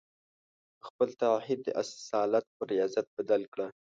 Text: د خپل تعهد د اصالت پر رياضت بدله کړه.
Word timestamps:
د 0.75 0.79
خپل 0.87 1.09
تعهد 1.21 1.59
د 1.63 1.67
اصالت 1.81 2.45
پر 2.55 2.65
رياضت 2.73 3.05
بدله 3.17 3.47
کړه. 3.53 3.67